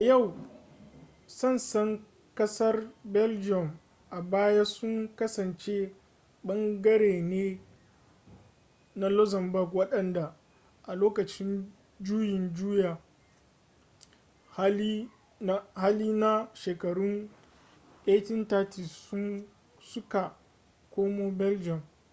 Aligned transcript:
a 0.01 0.03
yau 0.05 0.33
sassan 1.27 1.99
kasar 2.35 2.89
belgium 3.03 3.79
a 4.11 4.21
baya 4.21 4.65
sun 4.65 5.07
kasance 5.15 5.91
ɓangare 6.43 7.21
ne 7.21 7.59
na 8.95 9.09
luxembourg 9.09 9.73
wadanda 9.75 10.35
a 10.87 10.95
lokacin 10.95 11.65
juyin 12.01 12.49
juya 12.53 12.97
hali 14.55 15.07
na 15.39 16.47
shekarun 16.53 17.29
1830 18.07 19.43
su 19.79 20.01
ka 20.09 20.35
komo 20.91 21.31
belgium 21.31 21.81